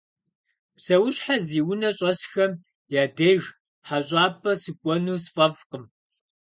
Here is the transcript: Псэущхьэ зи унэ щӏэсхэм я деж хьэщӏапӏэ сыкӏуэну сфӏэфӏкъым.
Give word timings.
Псэущхьэ 0.75 1.35
зи 1.47 1.61
унэ 1.71 1.89
щӏэсхэм 1.97 2.51
я 3.01 3.03
деж 3.15 3.43
хьэщӏапӏэ 3.85 4.53
сыкӏуэну 4.61 5.21
сфӏэфӏкъым. 5.23 5.83